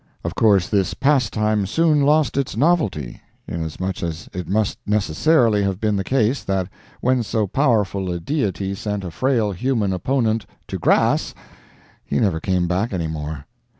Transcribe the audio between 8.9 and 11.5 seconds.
a frail human opponent "to grass"